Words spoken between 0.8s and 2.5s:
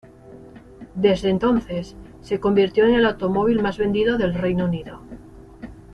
Desde entonces, se